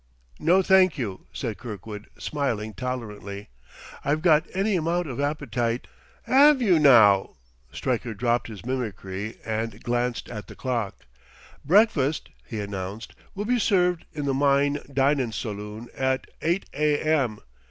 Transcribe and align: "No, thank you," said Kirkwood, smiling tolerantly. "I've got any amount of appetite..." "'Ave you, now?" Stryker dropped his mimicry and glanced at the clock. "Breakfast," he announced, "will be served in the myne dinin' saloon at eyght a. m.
"No, 0.39 0.63
thank 0.63 0.97
you," 0.97 1.27
said 1.31 1.59
Kirkwood, 1.59 2.07
smiling 2.17 2.73
tolerantly. 2.73 3.49
"I've 4.03 4.23
got 4.23 4.47
any 4.51 4.75
amount 4.75 5.05
of 5.05 5.19
appetite..." 5.19 5.85
"'Ave 6.27 6.65
you, 6.65 6.79
now?" 6.79 7.35
Stryker 7.71 8.15
dropped 8.15 8.47
his 8.47 8.65
mimicry 8.65 9.37
and 9.45 9.83
glanced 9.83 10.27
at 10.27 10.47
the 10.47 10.55
clock. 10.55 11.05
"Breakfast," 11.63 12.29
he 12.47 12.59
announced, 12.59 13.13
"will 13.35 13.45
be 13.45 13.59
served 13.59 14.07
in 14.11 14.25
the 14.25 14.33
myne 14.33 14.79
dinin' 14.91 15.31
saloon 15.33 15.87
at 15.95 16.25
eyght 16.41 16.63
a. 16.73 16.97
m. 17.01 17.37